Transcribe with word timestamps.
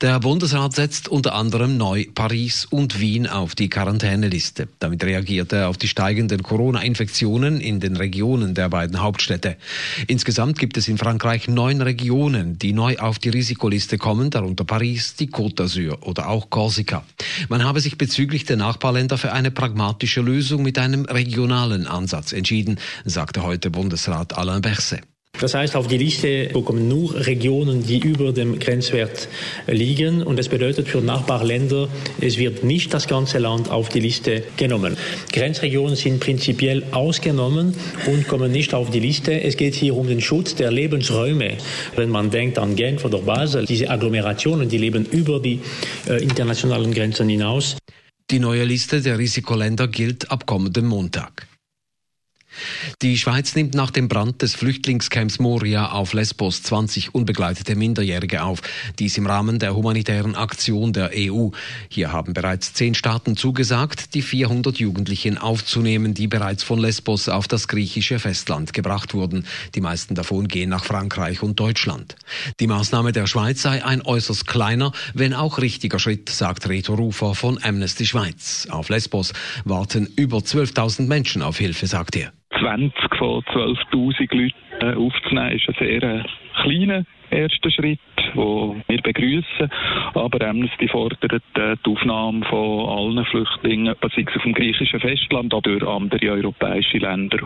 Der 0.00 0.18
Bundesrat 0.20 0.74
setzt 0.74 1.08
unter 1.08 1.34
anderem 1.34 1.76
neu 1.76 2.06
Paris 2.14 2.64
und 2.64 3.00
Wien 3.00 3.26
auf 3.26 3.54
die 3.54 3.68
Quarantäneliste. 3.68 4.68
Damit 4.78 5.04
reagiert 5.04 5.52
er 5.52 5.68
auf 5.68 5.76
die 5.76 5.88
steigenden 5.88 6.42
Corona-Infektionen 6.42 7.60
in 7.60 7.80
den 7.80 7.96
Regionen 7.96 8.54
der 8.54 8.68
beiden 8.68 9.00
Hauptstädte. 9.00 9.56
Insgesamt 10.06 10.58
gibt 10.58 10.76
es 10.76 10.88
in 10.88 10.98
Frankreich 10.98 11.48
neun 11.48 11.80
Regionen, 11.80 12.58
die 12.58 12.72
neu 12.72 12.96
auf 12.98 13.18
die 13.18 13.28
Risikoliste 13.28 13.98
kommen, 13.98 14.30
darunter 14.30 14.64
Paris, 14.64 15.16
die 15.16 15.28
Côte 15.28 15.56
d'Azur 15.56 16.02
oder 16.02 16.28
auch 16.28 16.50
Korsika. 16.50 17.04
Man 17.48 17.64
habe 17.64 17.80
sich 17.80 17.98
bezüglich 17.98 18.44
der 18.44 18.56
Nachbarländer 18.56 19.18
für 19.18 19.32
eine 19.32 19.50
pragmatische 19.50 20.20
Lösung 20.20 20.62
mit 20.62 20.78
einem 20.78 21.04
regionalen 21.04 21.86
Ansatz 21.86 22.32
entschieden, 22.32 22.78
sagte 23.04 23.42
heute 23.42 23.70
Bundesrat 23.70 24.36
Alain 24.36 24.62
Berset. 24.62 25.09
Das 25.40 25.54
heißt, 25.54 25.74
auf 25.74 25.88
die 25.88 25.96
Liste 25.96 26.48
kommen 26.48 26.86
nur 26.86 27.26
Regionen, 27.26 27.82
die 27.82 27.98
über 27.98 28.32
dem 28.32 28.58
Grenzwert 28.58 29.28
liegen. 29.66 30.22
Und 30.22 30.38
das 30.38 30.48
bedeutet 30.48 30.86
für 30.86 31.00
Nachbarländer, 31.00 31.88
es 32.20 32.36
wird 32.36 32.62
nicht 32.62 32.92
das 32.92 33.08
ganze 33.08 33.38
Land 33.38 33.70
auf 33.70 33.88
die 33.88 34.00
Liste 34.00 34.42
genommen. 34.56 34.96
Grenzregionen 35.32 35.96
sind 35.96 36.20
prinzipiell 36.20 36.82
ausgenommen 36.92 37.74
und 38.06 38.28
kommen 38.28 38.52
nicht 38.52 38.74
auf 38.74 38.90
die 38.90 39.00
Liste. 39.00 39.40
Es 39.40 39.56
geht 39.56 39.74
hier 39.74 39.96
um 39.96 40.06
den 40.06 40.20
Schutz 40.20 40.54
der 40.54 40.70
Lebensräume. 40.70 41.56
Wenn 41.96 42.10
man 42.10 42.30
denkt 42.30 42.58
an 42.58 42.76
Genf 42.76 43.04
oder 43.04 43.18
Basel, 43.18 43.64
diese 43.64 43.88
Agglomerationen, 43.88 44.68
die 44.68 44.78
leben 44.78 45.06
über 45.06 45.40
die 45.40 45.60
äh, 46.06 46.22
internationalen 46.22 46.92
Grenzen 46.92 47.28
hinaus. 47.28 47.76
Die 48.30 48.38
neue 48.38 48.64
Liste 48.64 49.00
der 49.00 49.18
Risikoländer 49.18 49.88
gilt 49.88 50.30
ab 50.30 50.46
kommendem 50.46 50.86
Montag. 50.86 51.49
Die 53.02 53.16
Schweiz 53.16 53.54
nimmt 53.54 53.74
nach 53.74 53.90
dem 53.90 54.08
Brand 54.08 54.42
des 54.42 54.54
Flüchtlingscamps 54.54 55.38
Moria 55.38 55.92
auf 55.92 56.12
Lesbos 56.12 56.62
20 56.62 57.14
unbegleitete 57.14 57.74
Minderjährige 57.74 58.42
auf. 58.42 58.60
Dies 58.98 59.16
im 59.16 59.26
Rahmen 59.26 59.58
der 59.58 59.74
humanitären 59.74 60.34
Aktion 60.34 60.92
der 60.92 61.10
EU. 61.14 61.48
Hier 61.88 62.12
haben 62.12 62.34
bereits 62.34 62.74
zehn 62.74 62.94
Staaten 62.94 63.36
zugesagt, 63.36 64.14
die 64.14 64.22
400 64.22 64.78
Jugendlichen 64.78 65.38
aufzunehmen, 65.38 66.12
die 66.12 66.26
bereits 66.26 66.62
von 66.62 66.78
Lesbos 66.78 67.28
auf 67.28 67.48
das 67.48 67.68
griechische 67.68 68.18
Festland 68.18 68.72
gebracht 68.72 69.14
wurden. 69.14 69.46
Die 69.74 69.80
meisten 69.80 70.14
davon 70.14 70.48
gehen 70.48 70.68
nach 70.68 70.84
Frankreich 70.84 71.42
und 71.42 71.58
Deutschland. 71.58 72.16
Die 72.60 72.66
Maßnahme 72.66 73.12
der 73.12 73.26
Schweiz 73.26 73.62
sei 73.62 73.84
ein 73.84 74.02
äußerst 74.02 74.46
kleiner, 74.46 74.92
wenn 75.14 75.32
auch 75.32 75.58
richtiger 75.58 75.98
Schritt, 75.98 76.28
sagt 76.28 76.68
Reto 76.68 76.94
Rufer 76.94 77.34
von 77.34 77.62
Amnesty 77.62 78.04
Schweiz. 78.04 78.66
Auf 78.70 78.88
Lesbos 78.88 79.32
warten 79.64 80.08
über 80.16 80.38
12.000 80.38 81.06
Menschen 81.06 81.42
auf 81.42 81.56
Hilfe, 81.56 81.86
sagt 81.86 82.16
er. 82.16 82.32
20 82.60 83.16
von 83.16 83.42
12.000 83.42 84.36
Leuten 84.36 84.98
aufzunehmen, 84.98 85.56
ist 85.56 85.68
ein 85.68 85.74
sehr 85.78 86.02
äh, 86.02 86.22
kleiner 86.62 87.04
erster 87.30 87.70
Schritt, 87.70 88.00
den 88.34 88.82
wir 88.86 89.02
begrüßen. 89.02 89.70
Aber 90.14 90.46
Amnesty 90.46 90.88
fordert 90.88 91.22
äh, 91.32 91.76
die 91.84 91.90
Aufnahme 91.90 92.44
von 92.46 92.88
allen 92.88 93.24
Flüchtlingen, 93.26 93.94
sei 94.02 94.24
es 94.26 94.36
auf 94.36 94.42
dem 94.42 94.54
griechischen 94.54 95.00
Festland 95.00 95.54
oder 95.54 95.78
durch 95.78 95.86
andere 95.86 96.30
europäische 96.30 96.98
Länder. 96.98 97.38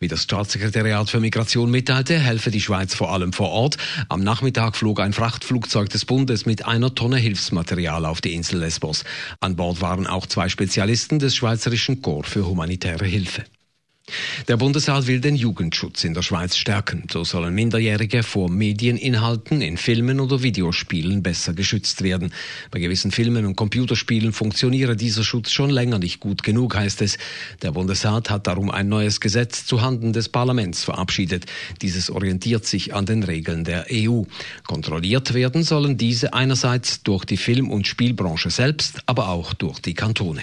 Wie 0.00 0.06
das 0.06 0.22
Staatssekretariat 0.22 1.10
für 1.10 1.18
Migration 1.18 1.72
mitteilte, 1.72 2.20
helfe 2.20 2.52
die 2.52 2.60
Schweiz 2.60 2.94
vor 2.94 3.12
allem 3.12 3.32
vor 3.32 3.50
Ort. 3.50 3.78
Am 4.08 4.22
Nachmittag 4.22 4.76
flog 4.76 5.00
ein 5.00 5.12
Frachtflugzeug 5.12 5.88
des 5.88 6.04
Bundes 6.04 6.46
mit 6.46 6.66
einer 6.66 6.94
Tonne 6.94 7.16
Hilfsmaterial 7.16 8.06
auf 8.06 8.20
die 8.20 8.34
Insel 8.34 8.60
Lesbos. 8.60 9.04
An 9.40 9.56
Bord 9.56 9.80
waren 9.80 10.06
auch 10.06 10.26
zwei 10.26 10.48
Spezialisten 10.48 11.18
des 11.18 11.34
Schweizerischen 11.34 12.00
Korps 12.00 12.32
für 12.32 12.46
humanitäre 12.46 13.06
Hilfe. 13.06 13.42
Der 14.48 14.56
Bundesrat 14.56 15.06
will 15.06 15.20
den 15.20 15.36
Jugendschutz 15.36 16.04
in 16.04 16.14
der 16.14 16.22
Schweiz 16.22 16.56
stärken. 16.56 17.04
So 17.10 17.24
sollen 17.24 17.54
Minderjährige 17.54 18.22
vor 18.22 18.50
Medieninhalten 18.50 19.60
in 19.60 19.76
Filmen 19.76 20.20
oder 20.20 20.42
Videospielen 20.42 21.22
besser 21.22 21.52
geschützt 21.52 22.02
werden. 22.02 22.32
Bei 22.70 22.78
gewissen 22.78 23.10
Filmen 23.10 23.46
und 23.46 23.56
Computerspielen 23.56 24.32
funktioniere 24.32 24.96
dieser 24.96 25.24
Schutz 25.24 25.50
schon 25.50 25.70
länger 25.70 25.98
nicht 25.98 26.20
gut 26.20 26.42
genug, 26.42 26.76
heißt 26.76 27.02
es. 27.02 27.18
Der 27.62 27.72
Bundesrat 27.72 28.30
hat 28.30 28.46
darum 28.46 28.70
ein 28.70 28.88
neues 28.88 29.20
Gesetz 29.20 29.66
zu 29.66 29.82
Handen 29.82 30.12
des 30.12 30.28
Parlaments 30.28 30.84
verabschiedet. 30.84 31.46
Dieses 31.82 32.10
orientiert 32.10 32.66
sich 32.66 32.94
an 32.94 33.06
den 33.06 33.22
Regeln 33.22 33.64
der 33.64 33.86
EU. 33.92 34.22
Kontrolliert 34.66 35.34
werden 35.34 35.62
sollen 35.62 35.96
diese 35.96 36.34
einerseits 36.34 37.02
durch 37.02 37.24
die 37.24 37.36
Film- 37.36 37.70
und 37.70 37.86
Spielbranche 37.86 38.50
selbst, 38.50 39.00
aber 39.06 39.28
auch 39.28 39.54
durch 39.54 39.80
die 39.80 39.94
Kantone. 39.94 40.42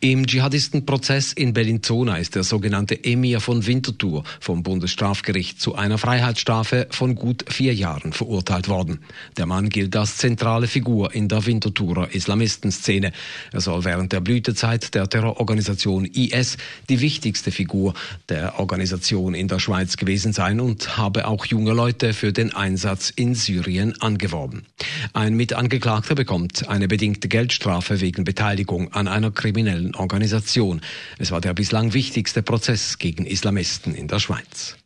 Im 0.00 0.26
Dschihadistenprozess 0.26 1.32
in 1.32 1.52
Bellinzona 1.52 2.16
ist 2.16 2.34
der 2.34 2.42
sogenannte 2.42 3.04
Emir 3.04 3.40
von 3.40 3.66
Winterthur 3.66 4.24
vom 4.40 4.62
Bundesstrafgericht 4.62 5.60
zu 5.60 5.74
einer 5.74 5.98
Freiheitsstrafe 5.98 6.86
von 6.90 7.14
gut 7.14 7.44
vier 7.48 7.74
Jahren 7.74 8.12
verurteilt 8.12 8.68
worden. 8.68 9.00
Der 9.36 9.46
Mann 9.46 9.68
gilt 9.68 9.94
als 9.94 10.16
zentrale 10.16 10.66
Figur 10.66 11.14
in 11.14 11.28
der 11.28 11.44
Winterthurer 11.46 12.14
Islamistenszene. 12.14 13.12
Er 13.52 13.60
soll 13.60 13.84
während 13.84 14.12
der 14.12 14.20
Blütezeit 14.20 14.94
der 14.94 15.08
Terrororganisation 15.08 16.06
IS 16.06 16.56
die 16.88 17.00
wichtigste 17.00 17.50
Figur 17.50 17.94
der 18.28 18.58
Organisation 18.58 19.34
in 19.34 19.48
der 19.48 19.58
Schweiz 19.58 19.96
gewesen 19.96 20.32
sein 20.32 20.60
und 20.60 20.96
habe 20.96 21.28
auch 21.28 21.44
junge 21.44 21.72
Leute 21.72 22.14
für 22.14 22.32
den 22.32 22.54
Einsatz 22.54 23.10
in 23.10 23.34
Syrien 23.34 24.00
angeworben. 24.00 24.64
Ein 25.12 25.34
Mitangeklagter 25.34 26.14
bekommt 26.14 26.68
eine 26.68 26.88
bedingte 26.88 27.28
Geldstrafe 27.28 28.00
wegen 28.00 28.24
Beteiligung 28.24 28.92
an 28.92 29.08
einer 29.08 29.30
kriminellen 29.42 29.94
Organisation. 29.96 30.80
Es 31.18 31.32
war 31.32 31.40
der 31.40 31.52
bislang 31.52 31.94
wichtigste 31.94 32.42
Prozess 32.42 32.98
gegen 32.98 33.26
Islamisten 33.26 33.92
in 33.92 34.06
der 34.06 34.20
Schweiz. 34.20 34.76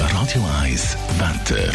Radio 0.00 0.42
1 0.62 0.96
Wetter. 1.18 1.72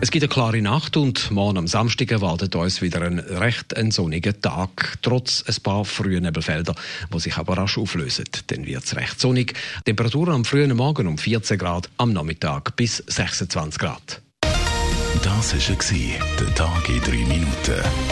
Es 0.00 0.10
gibt 0.10 0.22
eine 0.22 0.28
klare 0.28 0.62
Nacht 0.62 0.96
und 0.96 1.32
morgen 1.32 1.58
am 1.58 1.66
Samstag 1.66 2.12
erwartet 2.12 2.54
uns 2.54 2.80
wieder 2.80 3.02
ein 3.02 3.18
recht 3.18 3.76
ein 3.76 3.90
sonniger 3.90 4.40
Tag, 4.40 4.98
trotz 5.02 5.44
ein 5.48 5.62
paar 5.62 5.84
frühen 5.84 6.22
Nebelfelder, 6.22 6.74
die 7.12 7.20
sich 7.20 7.36
aber 7.36 7.56
rasch 7.56 7.76
auflösen. 7.76 8.24
Dann 8.48 8.66
wird 8.66 8.84
es 8.84 8.96
recht 8.96 9.20
sonnig. 9.20 9.54
Temperaturen 9.84 10.34
am 10.34 10.44
frühen 10.44 10.76
Morgen 10.76 11.08
um 11.08 11.18
14 11.18 11.58
Grad, 11.58 11.90
am 11.98 12.12
Nachmittag 12.12 12.76
bis 12.76 13.02
26 13.06 13.80
Grad. 13.80 14.22
Das 15.22 15.54
war 15.54 15.58
der 16.40 16.54
Tag 16.54 16.88
in 16.88 17.00
3 17.00 17.10
Minuten. 17.10 18.11